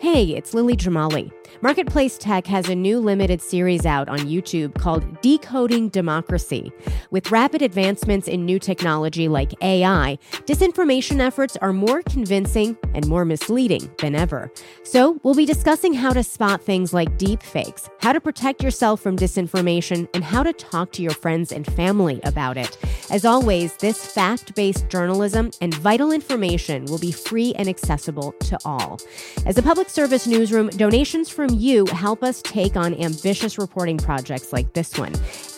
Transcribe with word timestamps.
Hey, 0.00 0.36
it's 0.36 0.54
Lily 0.54 0.76
Jamali. 0.76 1.32
Marketplace 1.60 2.18
Tech 2.18 2.46
has 2.46 2.68
a 2.68 2.74
new 2.74 3.00
limited 3.00 3.42
series 3.42 3.84
out 3.84 4.08
on 4.08 4.20
YouTube 4.20 4.78
called 4.78 5.20
Decoding 5.22 5.88
Democracy. 5.88 6.70
With 7.10 7.32
rapid 7.32 7.62
advancements 7.62 8.28
in 8.28 8.44
new 8.44 8.60
technology 8.60 9.26
like 9.26 9.52
AI, 9.60 10.18
disinformation 10.46 11.18
efforts 11.18 11.56
are 11.56 11.72
more 11.72 12.02
convincing 12.02 12.76
and 12.94 13.08
more 13.08 13.24
misleading 13.24 13.90
than 13.98 14.14
ever. 14.14 14.52
So, 14.84 15.18
we'll 15.24 15.34
be 15.34 15.44
discussing 15.44 15.94
how 15.94 16.12
to 16.12 16.22
spot 16.22 16.62
things 16.62 16.92
like 16.92 17.18
deep 17.18 17.42
fakes, 17.42 17.90
how 18.00 18.12
to 18.12 18.20
protect 18.20 18.62
yourself 18.62 19.00
from 19.00 19.16
disinformation, 19.16 20.08
and 20.14 20.22
how 20.22 20.44
to 20.44 20.52
talk 20.52 20.92
to 20.92 21.02
your 21.02 21.10
friends 21.10 21.50
and 21.50 21.66
family 21.66 22.20
about 22.22 22.56
it. 22.56 22.78
As 23.10 23.24
always, 23.24 23.74
this 23.78 24.06
fact 24.06 24.54
based 24.54 24.88
journalism 24.88 25.50
and 25.60 25.74
vital 25.74 26.12
information 26.12 26.84
will 26.84 26.98
be 26.98 27.10
free 27.10 27.52
and 27.56 27.68
accessible 27.68 28.30
to 28.40 28.58
all. 28.64 29.00
As 29.44 29.58
a 29.58 29.62
public 29.62 29.88
service 29.98 30.28
newsroom, 30.28 30.68
donations 30.68 31.28
from 31.28 31.50
you 31.50 31.84
help 31.86 32.22
us 32.22 32.40
take 32.42 32.76
on 32.76 32.94
ambitious 33.02 33.58
reporting 33.58 33.98
projects 33.98 34.52
like 34.52 34.72
this 34.72 34.96
one. 34.96 35.12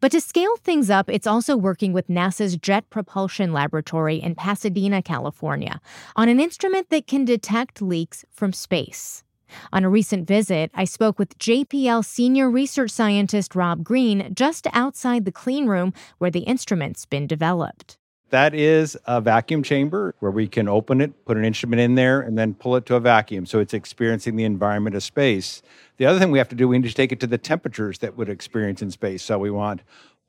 But 0.01 0.13
to 0.13 0.21
scale 0.21 0.57
things 0.59 0.91
up, 0.91 1.09
it's 1.09 1.27
also 1.27 1.57
working 1.57 1.93
with 1.93 2.09
NASA's 2.09 2.57
Jet 2.57 2.89
Propulsion 2.91 3.53
Laboratory 3.53 4.17
in 4.17 4.35
Pasadena, 4.35 5.03
California, 5.03 5.81
on 6.15 6.29
an 6.29 6.41
instrument 6.41 6.91
that 6.91 7.07
can 7.07 7.25
detect 7.25 7.83
leaks 7.83 8.25
from 8.31 8.53
space. 8.53 9.25
On 9.73 9.85
a 9.85 9.89
recent 9.89 10.27
visit, 10.29 10.71
I 10.75 10.85
spoke 10.85 11.19
with 11.19 11.39
JPL 11.39 12.05
senior 12.05 12.51
research 12.51 12.91
scientist 12.91 13.55
Rob 13.55 13.83
Green 13.83 14.35
just 14.35 14.67
outside 14.73 15.25
the 15.25 15.33
clean 15.33 15.67
room 15.67 15.95
where 16.19 16.31
the 16.31 16.41
instrument's 16.41 17.07
been 17.07 17.27
developed. 17.27 17.97
That 18.31 18.55
is 18.55 18.97
a 19.07 19.21
vacuum 19.21 19.63
chamber 19.63 20.15
where 20.19 20.31
we 20.31 20.49
can 20.49 20.69
open 20.69 21.01
it, 21.01 21.25
put 21.25 21.39
an 21.39 21.45
instrument 21.45 21.81
in 21.81 21.95
there, 21.95 22.21
and 22.21 22.37
then 22.37 22.55
pull 22.55 22.77
it 22.77 22.85
to 22.87 22.95
a 22.95 23.01
vacuum. 23.01 23.47
So 23.47 23.59
it's 23.59 23.73
experiencing 23.73 24.37
the 24.37 24.45
environment 24.45 24.95
of 24.95 25.03
space. 25.03 25.63
The 25.97 26.05
other 26.05 26.19
thing 26.19 26.31
we 26.31 26.39
have 26.39 26.49
to 26.51 26.55
do, 26.55 26.69
we 26.69 26.79
need 26.79 26.89
to 26.89 26.95
take 26.95 27.11
it 27.11 27.21
to 27.21 27.27
the 27.27 27.39
temperatures 27.39 27.99
that 28.01 28.17
would 28.17 28.29
experience 28.29 28.83
in 28.83 28.91
space. 28.91 29.23
So 29.23 29.39
we 29.39 29.51
want 29.51 29.81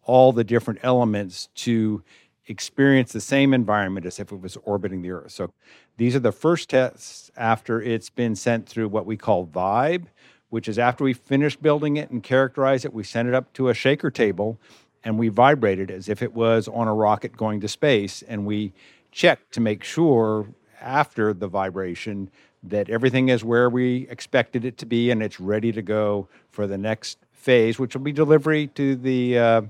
all 0.04 0.32
the 0.32 0.46
different 0.46 0.80
elements 0.82 1.50
to 1.56 2.02
experience 2.48 3.12
the 3.12 3.22
same 3.22 3.54
environment 3.54 4.06
as 4.06 4.18
if 4.18 4.32
it 4.32 4.42
was 4.42 4.58
orbiting 4.64 5.02
the 5.02 5.12
Earth. 5.12 5.32
So 5.32 5.52
these 5.98 6.16
are 6.16 6.20
the 6.20 6.32
first 6.32 6.70
tests 6.70 7.30
after 7.36 7.82
it's 7.82 8.10
been 8.10 8.36
sent 8.36 8.68
through 8.68 8.88
what 8.88 9.06
we 9.06 9.18
call 9.18 9.46
Vibe, 9.46 10.06
which 10.50 10.68
is 10.68 10.80
after 10.80 11.04
we 11.04 11.14
finish 11.14 11.56
building 11.58 11.98
it 11.98 12.10
and 12.10 12.24
characterize 12.24 12.86
it, 12.86 12.94
we 12.94 13.04
send 13.04 13.28
it 13.28 13.36
up 13.36 13.52
to 13.54 13.70
a 13.70 13.74
shaker 13.74 14.10
table 14.10 14.58
and 15.04 15.18
we 15.18 15.30
vibrated 15.30 15.92
as 15.92 16.10
if 16.10 16.22
it 16.22 16.34
was 16.34 16.68
on 16.68 16.88
a 16.88 16.94
rocket 16.94 17.36
going 17.36 17.62
to 17.62 17.68
space. 17.68 18.22
And 18.24 18.46
we 18.46 18.74
checked 19.12 19.54
to 19.54 19.62
make 19.62 19.84
sure 19.84 20.48
after 20.82 21.34
the 21.34 21.48
vibration 21.48 22.30
that 22.64 22.90
everything 22.90 23.30
is 23.30 23.44
where 23.44 23.70
we 23.70 24.08
expected 24.10 24.66
it 24.66 24.78
to 24.78 24.86
be 24.86 25.12
and 25.12 25.24
it's 25.24 25.40
ready 25.40 25.72
to 25.72 25.82
go 25.82 26.28
for 26.52 26.68
the 26.68 26.78
next 26.78 27.18
phase, 27.32 27.80
which 27.80 27.96
will 27.96 28.02
be 28.02 28.12
delivery 28.12 28.68
to 28.68 28.96
the 28.96 29.38
uh, 29.38 29.62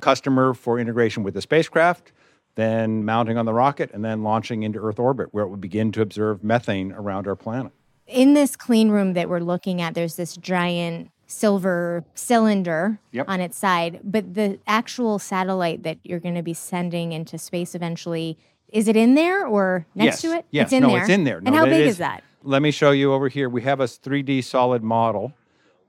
customer 0.00 0.54
for 0.54 0.78
integration 0.78 1.22
with 1.22 1.34
the 1.34 1.42
spacecraft, 1.42 2.12
then 2.54 3.04
mounting 3.04 3.36
on 3.36 3.44
the 3.44 3.52
rocket, 3.52 3.90
and 3.92 4.04
then 4.04 4.22
launching 4.22 4.62
into 4.62 4.78
Earth 4.78 4.98
orbit, 4.98 5.28
where 5.32 5.44
it 5.44 5.48
will 5.48 5.56
begin 5.56 5.90
to 5.92 6.00
observe 6.00 6.44
methane 6.44 6.92
around 6.92 7.26
our 7.26 7.36
planet. 7.36 7.72
In 8.06 8.34
this 8.34 8.56
clean 8.56 8.90
room 8.90 9.12
that 9.14 9.28
we're 9.28 9.40
looking 9.40 9.82
at, 9.82 9.94
there's 9.94 10.16
this 10.16 10.36
giant 10.36 11.10
silver 11.28 12.04
cylinder 12.14 12.98
yep. 13.12 13.28
on 13.28 13.40
its 13.40 13.56
side, 13.56 14.00
but 14.02 14.34
the 14.34 14.58
actual 14.66 15.18
satellite 15.18 15.84
that 15.84 15.98
you're 16.02 16.18
going 16.18 16.34
to 16.34 16.42
be 16.42 16.54
sending 16.54 17.12
into 17.12 17.38
space 17.38 17.74
eventually 17.74 18.36
is 18.70 18.88
it 18.88 18.96
in 18.96 19.14
there 19.14 19.46
or 19.46 19.86
next 19.94 20.22
yes. 20.22 20.32
to 20.32 20.38
it? 20.38 20.46
Yes, 20.50 20.64
it's 20.66 20.72
in 20.74 20.82
no, 20.82 20.90
there. 20.90 21.00
it's 21.00 21.08
in 21.08 21.24
there. 21.24 21.40
No, 21.40 21.46
and 21.46 21.56
how 21.56 21.64
big 21.64 21.86
is, 21.86 21.92
is 21.92 21.98
that? 21.98 22.22
Let 22.42 22.60
me 22.60 22.70
show 22.70 22.90
you 22.90 23.12
over 23.12 23.28
here. 23.28 23.48
We 23.48 23.62
have 23.62 23.80
a 23.80 23.84
3D 23.84 24.44
solid 24.44 24.82
model. 24.82 25.32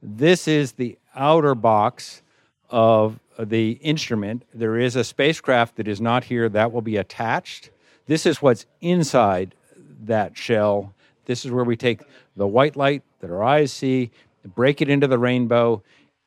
This 0.01 0.47
is 0.47 0.73
the 0.73 0.97
outer 1.15 1.55
box 1.55 2.21
of 2.69 3.19
the 3.37 3.71
instrument. 3.71 4.43
There 4.53 4.77
is 4.77 4.95
a 4.95 5.03
spacecraft 5.03 5.75
that 5.75 5.87
is 5.87 5.99
not 5.99 6.23
here 6.25 6.47
that 6.49 6.71
will 6.71 6.81
be 6.81 6.97
attached. 6.97 7.69
This 8.05 8.25
is 8.25 8.41
what's 8.41 8.65
inside 8.81 9.55
that 10.03 10.37
shell. 10.37 10.93
This 11.25 11.45
is 11.45 11.51
where 11.51 11.65
we 11.65 11.75
take 11.75 12.01
the 12.35 12.47
white 12.47 12.75
light 12.75 13.03
that 13.19 13.29
our 13.29 13.43
eyes 13.43 13.73
see, 13.73 14.11
break 14.43 14.81
it 14.81 14.89
into 14.89 15.07
the 15.07 15.19
rainbow 15.19 15.83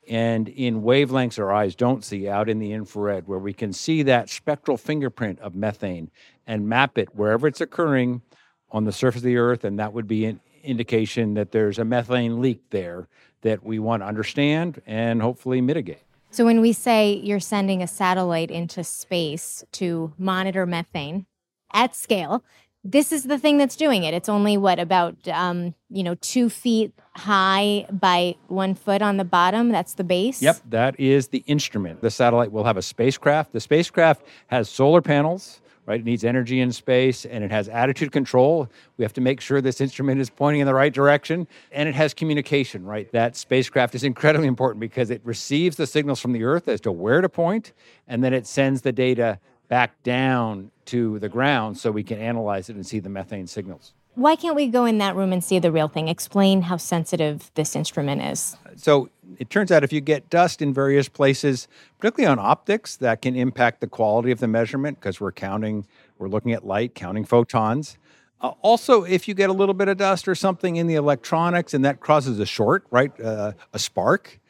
and 0.08 0.48
in 0.48 0.82
wavelengths 0.82 1.38
our 1.38 1.52
eyes 1.52 1.74
don't 1.74 2.04
see 2.04 2.28
out 2.28 2.48
in 2.48 2.58
the 2.58 2.72
infrared, 2.72 3.28
where 3.28 3.38
we 3.38 3.52
can 3.52 3.72
see 3.72 4.02
that 4.02 4.28
spectral 4.28 4.76
fingerprint 4.76 5.38
of 5.40 5.54
methane 5.54 6.10
and 6.46 6.68
map 6.68 6.98
it 6.98 7.14
wherever 7.14 7.46
it's 7.46 7.60
occurring 7.60 8.22
on 8.70 8.84
the 8.84 8.92
surface 8.92 9.20
of 9.20 9.24
the 9.24 9.36
earth. 9.36 9.64
And 9.64 9.78
that 9.78 9.92
would 9.92 10.08
be 10.08 10.24
an 10.24 10.40
indication 10.64 11.34
that 11.34 11.52
there's 11.52 11.78
a 11.78 11.84
methane 11.84 12.40
leak 12.40 12.62
there 12.70 13.08
that 13.42 13.62
we 13.64 13.78
want 13.78 14.02
to 14.02 14.06
understand 14.06 14.80
and 14.86 15.22
hopefully 15.22 15.60
mitigate. 15.60 16.02
So, 16.30 16.46
when 16.46 16.62
we 16.62 16.72
say 16.72 17.20
you're 17.22 17.40
sending 17.40 17.82
a 17.82 17.86
satellite 17.86 18.50
into 18.50 18.82
space 18.82 19.64
to 19.72 20.14
monitor 20.16 20.64
methane 20.64 21.26
at 21.74 21.94
scale, 21.94 22.42
this 22.84 23.12
is 23.12 23.24
the 23.24 23.38
thing 23.38 23.58
that's 23.58 23.76
doing 23.76 24.04
it. 24.04 24.12
It's 24.14 24.28
only 24.28 24.56
what 24.56 24.78
about 24.78 25.16
um, 25.28 25.74
you 25.88 26.02
know 26.02 26.14
two 26.16 26.48
feet 26.48 26.92
high 27.14 27.86
by 27.90 28.36
one 28.48 28.74
foot 28.74 29.02
on 29.02 29.16
the 29.16 29.24
bottom. 29.24 29.70
That's 29.70 29.94
the 29.94 30.04
base. 30.04 30.42
Yep, 30.42 30.60
that 30.70 30.98
is 30.98 31.28
the 31.28 31.44
instrument. 31.46 32.00
The 32.00 32.10
satellite 32.10 32.52
will 32.52 32.64
have 32.64 32.76
a 32.76 32.82
spacecraft. 32.82 33.52
The 33.52 33.60
spacecraft 33.60 34.24
has 34.48 34.68
solar 34.68 35.00
panels 35.00 35.60
right? 35.86 36.00
It 36.00 36.06
needs 36.06 36.24
energy 36.24 36.60
in 36.60 36.72
space 36.72 37.24
and 37.24 37.42
it 37.42 37.50
has 37.50 37.68
attitude 37.68 38.12
control. 38.12 38.68
We 38.96 39.04
have 39.04 39.12
to 39.14 39.20
make 39.20 39.40
sure 39.40 39.60
this 39.60 39.80
instrument 39.80 40.20
is 40.20 40.30
pointing 40.30 40.60
in 40.60 40.66
the 40.66 40.74
right 40.74 40.92
direction 40.92 41.48
and 41.72 41.88
it 41.88 41.94
has 41.94 42.14
communication, 42.14 42.84
right? 42.84 43.10
That 43.12 43.36
spacecraft 43.36 43.94
is 43.94 44.04
incredibly 44.12 44.46
important 44.46 44.80
because 44.80 45.10
it 45.10 45.20
receives 45.24 45.76
the 45.76 45.86
signals 45.86 46.20
from 46.20 46.32
the 46.32 46.44
Earth 46.44 46.68
as 46.68 46.80
to 46.82 46.92
where 46.92 47.20
to 47.20 47.28
point 47.28 47.72
and 48.06 48.22
then 48.22 48.32
it 48.32 48.46
sends 48.46 48.82
the 48.82 48.92
data 48.92 49.38
back 49.68 50.02
down 50.02 50.70
to 50.86 51.18
the 51.18 51.28
ground 51.28 51.78
so 51.78 51.90
we 51.90 52.02
can 52.02 52.18
analyze 52.18 52.68
it 52.68 52.76
and 52.76 52.86
see 52.86 52.98
the 52.98 53.08
methane 53.08 53.46
signals. 53.46 53.92
Why 54.14 54.36
can't 54.36 54.54
we 54.54 54.66
go 54.66 54.84
in 54.84 54.98
that 54.98 55.16
room 55.16 55.32
and 55.32 55.42
see 55.42 55.58
the 55.58 55.72
real 55.72 55.88
thing? 55.88 56.08
Explain 56.08 56.62
how 56.62 56.76
sensitive 56.76 57.50
this 57.54 57.74
instrument 57.74 58.20
is. 58.20 58.56
So 58.76 59.08
it 59.38 59.48
turns 59.48 59.72
out 59.72 59.84
if 59.84 59.92
you 59.92 60.02
get 60.02 60.28
dust 60.28 60.60
in 60.60 60.74
various 60.74 61.08
places, 61.08 61.66
particularly 61.98 62.30
on 62.30 62.38
optics, 62.38 62.96
that 62.96 63.22
can 63.22 63.34
impact 63.34 63.80
the 63.80 63.86
quality 63.86 64.30
of 64.30 64.38
the 64.38 64.48
measurement 64.48 65.00
because 65.00 65.18
we're 65.18 65.32
counting, 65.32 65.86
we're 66.18 66.28
looking 66.28 66.52
at 66.52 66.66
light, 66.66 66.94
counting 66.94 67.24
photons. 67.24 67.96
Uh, 68.42 68.52
also, 68.60 69.04
if 69.04 69.28
you 69.28 69.34
get 69.34 69.48
a 69.48 69.52
little 69.52 69.74
bit 69.74 69.88
of 69.88 69.96
dust 69.96 70.28
or 70.28 70.34
something 70.34 70.76
in 70.76 70.88
the 70.88 70.96
electronics 70.96 71.72
and 71.72 71.84
that 71.84 72.00
causes 72.00 72.38
a 72.38 72.46
short, 72.46 72.84
right, 72.90 73.18
uh, 73.18 73.52
a 73.72 73.78
spark, 73.78 74.40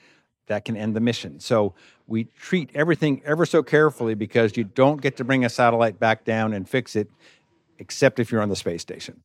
that 0.47 0.65
can 0.65 0.77
end 0.77 0.97
the 0.97 1.01
mission. 1.01 1.39
So 1.39 1.75
we 2.07 2.25
treat 2.25 2.71
everything 2.75 3.23
ever 3.25 3.47
so 3.47 3.63
carefully 3.63 4.15
because 4.15 4.57
you 4.57 4.65
don't 4.65 5.01
get 5.01 5.17
to 5.17 5.25
bring 5.25 5.45
a 5.45 5.49
satellite 5.49 5.99
back 5.99 6.25
down 6.25 6.53
and 6.53 6.69
fix 6.69 6.97
it, 6.97 7.11
except 7.79 8.19
if 8.19 8.31
you're 8.31 8.43
on 8.43 8.49
the 8.49 8.57
space 8.57 8.83
station. 8.83 9.23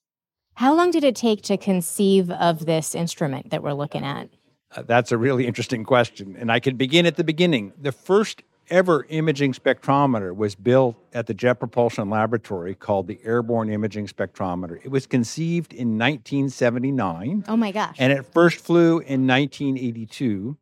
How 0.55 0.73
long 0.73 0.89
did 0.89 1.03
it 1.03 1.15
take 1.15 1.43
to 1.43 1.57
conceive 1.57 2.31
of 2.31 2.65
this 2.65 2.95
instrument 2.95 3.51
that 3.51 3.61
we're 3.61 3.73
looking 3.73 4.03
at? 4.03 4.29
Uh, 4.75 4.81
that's 4.81 5.11
a 5.11 5.17
really 5.17 5.45
interesting 5.45 5.83
question. 5.83 6.35
And 6.37 6.51
I 6.51 6.59
can 6.59 6.75
begin 6.75 7.05
at 7.05 7.15
the 7.15 7.23
beginning. 7.23 7.73
The 7.79 7.91
first 7.91 8.43
ever 8.69 9.05
imaging 9.09 9.53
spectrometer 9.53 10.35
was 10.35 10.55
built 10.55 10.95
at 11.13 11.27
the 11.27 11.33
Jet 11.33 11.55
Propulsion 11.55 12.09
Laboratory 12.09 12.75
called 12.75 13.07
the 13.07 13.19
Airborne 13.23 13.69
Imaging 13.69 14.07
Spectrometer. 14.07 14.79
It 14.83 14.89
was 14.89 15.07
conceived 15.07 15.73
in 15.73 15.97
1979. 15.97 17.45
Oh 17.47 17.57
my 17.57 17.71
gosh. 17.71 17.95
And 17.99 18.11
it 18.11 18.25
first 18.25 18.57
flew 18.57 18.99
in 18.99 19.27
1982. 19.27 20.57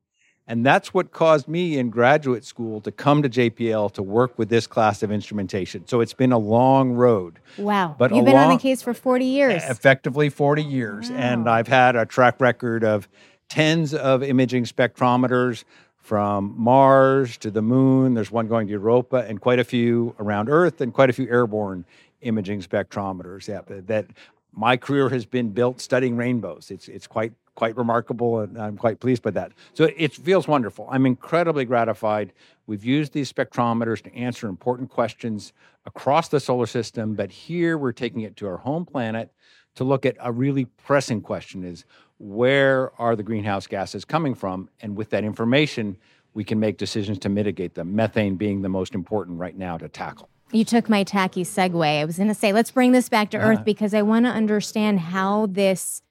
And 0.47 0.63
that's 0.63 0.94
what 0.94 1.12
caused 1.12 1.47
me 1.47 1.80
in 1.80 1.89
graduate 1.89 2.45
school 2.45 2.80
to 2.81 2.92
come 2.92 3.24
to 3.24 3.30
JPL 3.30 3.92
to 3.94 4.03
work 4.03 4.38
with 4.38 4.50
this 4.50 4.68
class 4.68 5.01
of 5.01 5.12
instrumentation. 5.12 5.88
So 5.88 6.01
it's 6.01 6.13
been 6.13 6.31
a 6.31 6.38
long 6.38 6.94
road. 6.94 7.39
Wow. 7.57 7.95
But 7.97 8.13
you've 8.13 8.25
been 8.25 8.36
long, 8.36 8.51
on 8.51 8.57
the 8.57 8.62
case 8.62 8.81
for 8.83 8.94
40 8.94 9.25
years. 9.25 9.63
Effectively 9.63 10.30
40 10.30 10.62
years. 10.62 11.09
Wow. 11.09 11.18
And 11.18 11.50
I've 11.50 11.68
had 11.68 11.95
a 11.95 12.06
track 12.06 12.39
record 12.39 12.83
of 12.83 13.07
tens 13.50 13.95
of 13.95 14.21
imaging 14.21 14.65
spectrometers 14.65 15.63
from 15.97 16.53
Mars 16.56 17.38
to 17.38 17.50
the 17.50 17.63
moon. 17.63 18.13
There's 18.13 18.31
one 18.31 18.48
going 18.48 18.68
to 18.68 18.71
Europa 18.71 19.25
and 19.27 19.41
quite 19.41 19.57
a 19.57 19.63
few 19.63 20.15
around 20.19 20.50
Earth 20.50 20.80
and 20.80 20.94
quite 20.94 21.09
a 21.09 21.13
few 21.13 21.27
airborne 21.27 21.86
imaging 22.21 22.62
spectrometers. 22.62 23.48
Yeah, 23.48 23.62
that 23.88 24.06
my 24.53 24.77
career 24.77 25.09
has 25.09 25.25
been 25.25 25.50
built 25.50 25.81
studying 25.81 26.15
rainbows. 26.15 26.69
It's 26.69 26.88
it's 26.88 27.07
quite 27.07 27.33
quite 27.56 27.75
remarkable, 27.78 28.42
and 28.42 28.57
I'm 28.57 28.78
quite 28.78 29.00
pleased 29.00 29.24
by 29.24 29.31
that. 29.31 29.52
So 29.74 29.90
it 29.98 30.13
feels 30.13 30.48
wonderful. 30.48 30.88
I'm 30.92 31.06
incredibly 31.06 31.66
gratified. 31.66 32.34
We've 32.68 32.84
used 32.84 33.13
these 33.13 33.31
spectrometers 33.31 34.02
to 34.04 34.16
answer 34.16 34.48
important 34.48 34.90
questions 34.90 35.54
across 35.86 36.28
the 36.28 36.40
solar 36.40 36.66
system, 36.66 37.16
but 37.16 37.31
here 37.31 37.78
we're 37.78 37.94
taking 37.94 38.22
it 38.22 38.36
to 38.38 38.48
our 38.48 38.57
home 38.57 38.86
planet 38.86 39.31
to 39.75 39.84
look 39.84 40.06
at 40.06 40.16
a 40.19 40.31
really 40.31 40.66
pressing 40.66 41.22
question 41.22 41.63
is 41.63 41.86
where 42.18 42.92
are 43.00 43.16
the 43.16 43.24
greenhouse 43.24 43.68
gases 43.68 44.06
coming 44.06 44.34
from? 44.34 44.69
And 44.81 44.96
with 44.96 45.10
that 45.10 45.24
information, 45.24 45.98
we 46.34 46.44
can 46.44 46.60
make 46.60 46.78
decisions 46.78 47.19
to 47.19 47.30
mitigate 47.30 47.75
them, 47.75 47.96
methane 47.96 48.36
being 48.36 48.62
the 48.62 48.69
most 48.69 48.96
important 48.96 49.40
right 49.40 49.58
now 49.58 49.78
to 49.78 49.90
tackle. 49.90 50.30
You 50.51 50.63
took 50.63 50.90
my 50.90 51.04
tacky 51.04 51.44
segue. 51.44 51.84
I 51.84 52.06
was 52.06 52.18
going 52.18 52.28
to 52.28 52.36
say, 52.36 52.54
let's 52.54 52.72
bring 52.72 52.92
this 52.92 53.10
back 53.10 53.31
to 53.31 53.38
uh, 53.38 53.42
Earth 53.42 53.66
because 53.66 53.94
I 53.94 54.01
want 54.01 54.25
to 54.25 54.31
understand 54.31 55.00
how 55.00 55.48
this 55.48 56.01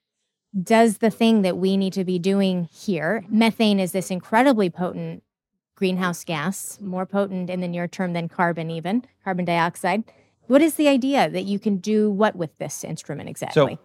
does 0.62 0.98
the 0.98 1.10
thing 1.10 1.42
that 1.42 1.56
we 1.56 1.76
need 1.76 1.92
to 1.94 2.04
be 2.04 2.18
doing 2.18 2.68
here. 2.72 3.24
Methane 3.28 3.80
is 3.80 3.92
this 3.92 4.10
incredibly 4.10 4.70
potent 4.70 5.22
greenhouse 5.74 6.24
gas, 6.24 6.78
more 6.80 7.06
potent 7.06 7.50
in 7.50 7.60
the 7.60 7.68
near 7.68 7.88
term 7.88 8.12
than 8.12 8.28
carbon, 8.28 8.70
even 8.70 9.04
carbon 9.24 9.44
dioxide. 9.44 10.04
What 10.46 10.62
is 10.62 10.74
the 10.74 10.88
idea 10.88 11.28
that 11.28 11.44
you 11.44 11.58
can 11.58 11.78
do 11.78 12.10
what 12.10 12.36
with 12.36 12.56
this 12.58 12.84
instrument 12.84 13.28
exactly? 13.28 13.74
So 13.74 13.78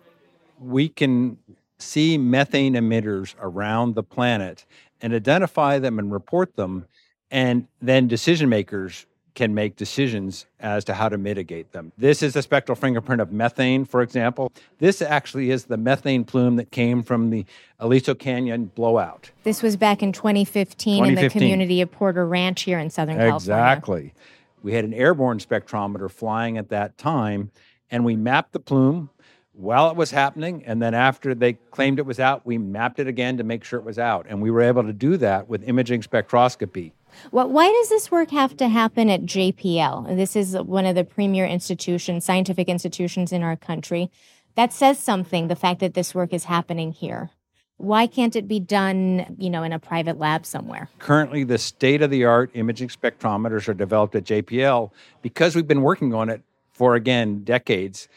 we 0.60 0.90
can 0.90 1.38
see 1.80 2.18
methane 2.18 2.74
emitters 2.74 3.34
around 3.40 3.96
the 3.96 4.04
planet 4.04 4.66
and 5.02 5.14
identify 5.14 5.80
them 5.80 5.98
and 5.98 6.12
report 6.12 6.56
them. 6.56 6.86
And 7.32 7.68
then 7.82 8.08
decision 8.08 8.50
makers 8.50 9.06
can 9.40 9.56
make 9.56 9.78
decisions 9.78 10.46
as 10.60 10.84
to 10.84 10.94
how 10.94 11.08
to 11.08 11.18
mitigate 11.18 11.72
them. 11.72 11.94
This 11.98 12.22
is 12.22 12.36
a 12.36 12.42
spectral 12.42 12.76
fingerprint 12.76 13.22
of 13.22 13.32
methane, 13.32 13.86
for 13.86 14.02
example. 14.02 14.52
This 14.80 15.02
actually 15.02 15.50
is 15.50 15.64
the 15.64 15.78
methane 15.78 16.26
plume 16.26 16.58
that 16.58 16.72
came 16.72 17.02
from 17.02 17.30
the 17.30 17.46
Aliso 17.80 18.14
Canyon 18.14 18.66
blowout. 18.76 19.32
This 19.44 19.64
was 19.64 19.78
back 19.78 20.04
in 20.04 20.12
2015, 20.12 21.04
2015. 21.04 21.08
in 21.08 21.24
the 21.24 21.30
community 21.30 21.80
of 21.80 21.90
Porter 21.90 22.28
Ranch 22.28 22.64
here 22.64 22.80
in 22.80 22.90
Southern 22.90 23.16
exactly. 23.16 23.30
California. 23.30 23.72
Exactly. 23.72 24.14
We 24.62 24.74
had 24.74 24.84
an 24.84 24.94
airborne 24.94 25.40
spectrometer 25.40 26.12
flying 26.12 26.58
at 26.58 26.68
that 26.68 26.98
time, 26.98 27.52
and 27.90 28.04
we 28.04 28.18
mapped 28.18 28.52
the 28.52 28.60
plume 28.60 29.10
while 29.54 29.90
it 29.90 29.96
was 29.96 30.12
happening. 30.12 30.66
And 30.66 30.82
then 30.82 30.94
after 30.94 31.34
they 31.34 31.54
claimed 31.54 31.98
it 31.98 32.06
was 32.06 32.20
out, 32.20 32.46
we 32.46 32.58
mapped 32.58 33.00
it 33.00 33.08
again 33.08 33.38
to 33.38 33.46
make 33.46 33.64
sure 33.64 33.80
it 33.80 33.86
was 33.86 34.00
out. 34.00 34.26
And 34.28 34.42
we 34.42 34.52
were 34.52 34.62
able 34.62 34.84
to 34.84 34.92
do 34.92 35.16
that 35.16 35.48
with 35.48 35.64
imaging 35.64 36.02
spectroscopy. 36.02 36.92
Why 37.32 37.68
does 37.68 37.90
this 37.90 38.12
work 38.12 38.32
have 38.32 38.56
to 38.58 38.68
happen 38.68 39.10
at 39.10 39.24
JPL? 39.24 40.16
This 40.16 40.36
is 40.36 40.56
one 40.56 40.86
of 40.86 40.96
the 40.96 41.04
premier 41.04 41.46
institutions, 41.46 42.26
scientific 42.26 42.68
institutions 42.68 43.32
in 43.32 43.44
our 43.44 43.56
country. 43.56 44.12
That 44.56 44.74
says 44.74 45.00
something, 45.00 45.48
the 45.48 45.56
fact 45.56 45.80
that 45.80 45.94
this 45.94 46.14
work 46.14 46.34
is 46.34 46.46
happening 46.46 46.92
here. 46.92 47.30
Why 47.78 48.08
can't 48.08 48.36
it 48.36 48.48
be 48.48 48.60
done, 48.60 49.38
you 49.40 49.50
know, 49.50 49.64
in 49.64 49.72
a 49.72 49.80
private 49.80 50.20
lab 50.20 50.46
somewhere? 50.46 50.90
Currently, 51.00 51.46
the 51.46 51.58
state-of-the-art 51.58 52.52
imaging 52.54 52.90
spectrometers 52.90 53.70
are 53.70 53.74
developed 53.74 54.16
at 54.16 54.26
JPL 54.26 54.92
because 55.22 55.56
we've 55.56 55.68
been 55.68 55.82
working 55.82 56.14
on 56.14 56.30
it 56.30 56.42
for 56.72 56.96
again 56.96 57.44
decades 57.44 58.10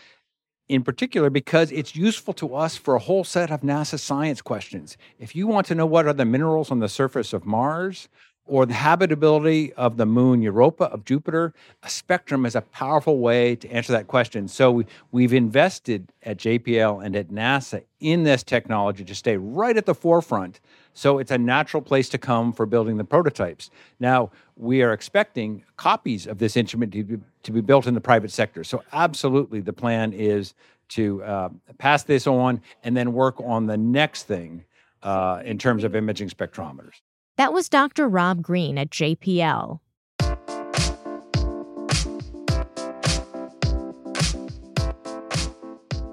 in 0.69 0.83
particular 0.83 1.29
because 1.29 1.71
it's 1.71 1.95
useful 1.95 2.33
to 2.35 2.55
us 2.55 2.77
for 2.77 2.95
a 2.95 2.99
whole 2.99 3.25
set 3.25 3.51
of 3.51 3.61
NASA 3.61 3.99
science 3.99 4.41
questions. 4.41 4.97
If 5.19 5.37
you 5.37 5.47
want 5.47 5.67
to 5.67 5.75
know 5.75 5.87
what 5.87 6.07
are 6.07 6.13
the 6.13 6.25
minerals 6.25 6.71
on 6.71 6.79
the 6.79 6.89
surface 6.89 7.33
of 7.33 7.45
Mars 7.45 8.09
or 8.47 8.67
the 8.67 8.75
habitability 8.75 9.73
of 9.75 9.97
the 9.97 10.07
moon 10.07 10.43
Europa 10.43 10.85
of 10.85 11.05
Jupiter, 11.05 11.55
a 11.83 11.89
spectrum 11.89 12.45
is 12.45 12.57
a 12.57 12.61
powerful 12.61 13.19
way 13.19 13.55
to 13.55 13.69
answer 13.71 13.93
that 13.93 14.09
question. 14.09 14.49
So 14.49 14.83
we, 15.13 15.23
have 15.23 15.33
invested 15.33 16.13
at 16.25 16.39
JPL 16.39 17.05
and 17.05 17.15
at 17.15 17.29
NASA 17.29 17.85
in 18.01 18.25
this 18.25 18.43
technology 18.43 19.05
to 19.05 19.15
stay 19.15 19.37
right 19.37 19.77
at 19.77 19.87
the 19.87 19.95
forefront. 19.95 20.61
So 20.93 21.19
it's 21.19 21.31
a 21.31 21.39
natural 21.39 21.83
place 21.83 22.09
to 22.11 22.19
come 22.19 22.53
for 22.53 22.67
building 22.67 22.97
the 22.97 23.05
prototypes. 23.05 23.71
Now, 24.01 24.31
we 24.57 24.83
are 24.83 24.93
expecting 24.93 25.65
copies 25.77 26.27
of 26.27 26.39
this 26.39 26.57
instrument 26.57 26.93
to 26.93 27.05
be, 27.05 27.19
to 27.45 27.53
be 27.53 27.61
built 27.61 27.87
in 27.87 27.95
the 27.95 28.01
private 28.01 28.33
sector. 28.33 28.65
So 28.65 28.83
absolutely, 28.93 29.61
the 29.61 29.73
plan 29.73 30.13
is 30.13 30.55
to 30.91 31.23
uh, 31.23 31.49
pass 31.79 32.03
this 32.03 32.27
on 32.27 32.61
and 32.83 32.97
then 32.97 33.13
work 33.13 33.41
on 33.41 33.67
the 33.67 33.79
next 33.79 34.25
thing 34.25 34.65
uh, 35.03 35.43
in 35.45 35.59
terms 35.59 35.85
of 35.85 35.95
imaging 35.95 36.29
spectrometers. 36.29 37.01
That 37.37 37.53
was 37.53 37.69
Dr. 37.69 38.09
Rob 38.09 38.43
Green 38.43 38.77
at 38.77 38.91
JPL. 38.91 39.81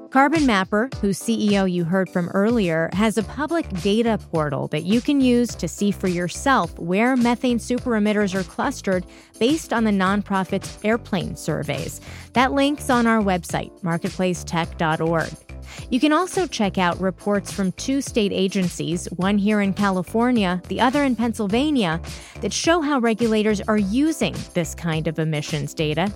Carbon 0.09 0.47
Mapper, 0.47 0.89
whose 1.01 1.19
CEO 1.19 1.71
you 1.71 1.83
heard 1.83 2.09
from 2.09 2.29
earlier, 2.29 2.89
has 2.93 3.17
a 3.17 3.23
public 3.23 3.69
data 3.81 4.17
portal 4.31 4.67
that 4.69 4.83
you 4.83 5.01
can 5.01 5.21
use 5.21 5.49
to 5.49 5.67
see 5.67 5.91
for 5.91 6.07
yourself 6.07 6.77
where 6.79 7.15
methane 7.15 7.59
super 7.59 7.91
emitters 7.91 8.33
are 8.33 8.43
clustered 8.43 9.05
based 9.39 9.71
on 9.71 9.83
the 9.83 9.91
nonprofit's 9.91 10.79
airplane 10.83 11.35
surveys. 11.35 12.01
That 12.33 12.53
link's 12.53 12.89
on 12.89 13.05
our 13.05 13.21
website, 13.21 13.79
marketplacetech.org. 13.81 15.48
You 15.89 15.99
can 15.99 16.13
also 16.13 16.47
check 16.47 16.77
out 16.77 16.99
reports 16.99 17.51
from 17.51 17.71
two 17.73 18.01
state 18.01 18.31
agencies, 18.31 19.07
one 19.15 19.37
here 19.37 19.61
in 19.61 19.73
California, 19.73 20.61
the 20.67 20.81
other 20.81 21.03
in 21.03 21.15
Pennsylvania, 21.15 22.01
that 22.41 22.53
show 22.53 22.81
how 22.81 22.99
regulators 22.99 23.61
are 23.61 23.77
using 23.77 24.35
this 24.53 24.75
kind 24.75 25.07
of 25.07 25.19
emissions 25.19 25.73
data. 25.73 26.11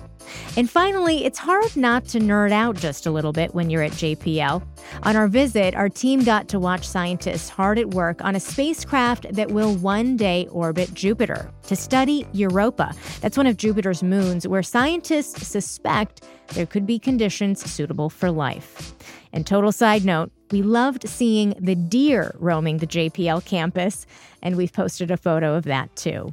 And 0.56 0.70
finally, 0.70 1.24
it's 1.24 1.38
hard 1.38 1.76
not 1.76 2.04
to 2.06 2.18
nerd 2.18 2.52
out 2.52 2.76
just 2.76 3.06
a 3.06 3.10
little 3.10 3.32
bit 3.32 3.54
when 3.54 3.70
you're 3.70 3.82
at 3.82 3.92
JPL. 3.92 4.62
On 5.02 5.16
our 5.16 5.28
visit, 5.28 5.74
our 5.74 5.88
team 5.88 6.24
got 6.24 6.48
to 6.48 6.58
watch 6.58 6.86
scientists 6.86 7.48
hard 7.48 7.78
at 7.78 7.90
work 7.90 8.22
on 8.24 8.36
a 8.36 8.40
spacecraft 8.40 9.26
that 9.32 9.50
will 9.50 9.74
one 9.76 10.16
day 10.16 10.48
orbit 10.50 10.94
Jupiter 10.94 11.50
to 11.66 11.76
study 11.76 12.26
Europa. 12.32 12.94
That's 13.20 13.36
one 13.36 13.46
of 13.46 13.56
Jupiter's 13.56 14.02
moons 14.02 14.46
where 14.46 14.62
scientists 14.62 15.46
suspect 15.46 16.22
there 16.48 16.66
could 16.66 16.86
be 16.86 16.98
conditions 16.98 17.62
suitable 17.70 18.10
for 18.10 18.30
life. 18.30 18.92
And 19.32 19.46
total 19.46 19.72
side 19.72 20.04
note, 20.04 20.30
we 20.50 20.62
loved 20.62 21.08
seeing 21.08 21.54
the 21.58 21.74
deer 21.74 22.34
roaming 22.38 22.78
the 22.78 22.86
JPL 22.86 23.44
campus, 23.44 24.06
and 24.42 24.56
we've 24.56 24.72
posted 24.72 25.10
a 25.10 25.16
photo 25.16 25.54
of 25.54 25.64
that 25.64 25.94
too. 25.96 26.32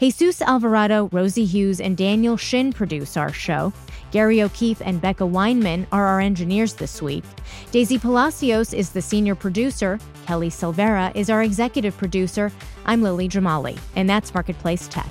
Jesus 0.00 0.42
Alvarado, 0.42 1.08
Rosie 1.12 1.44
Hughes, 1.44 1.80
and 1.80 1.96
Daniel 1.96 2.36
Shin 2.36 2.72
produce 2.72 3.16
our 3.16 3.32
show. 3.32 3.72
Gary 4.10 4.42
O'Keefe 4.42 4.82
and 4.84 5.00
Becca 5.00 5.24
Weinman 5.24 5.86
are 5.92 6.06
our 6.06 6.20
engineers 6.20 6.74
this 6.74 7.02
week. 7.02 7.24
Daisy 7.70 7.98
Palacios 7.98 8.72
is 8.72 8.90
the 8.90 9.02
senior 9.02 9.34
producer. 9.34 9.98
Kelly 10.26 10.50
Silvera 10.50 11.14
is 11.14 11.30
our 11.30 11.42
executive 11.42 11.96
producer. 11.96 12.50
I'm 12.86 13.02
Lily 13.02 13.28
Jamali, 13.28 13.78
and 13.96 14.08
that's 14.08 14.34
Marketplace 14.34 14.88
Tech. 14.88 15.08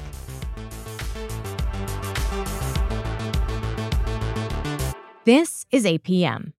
This 5.28 5.66
is 5.72 5.84
APM. 5.84 6.54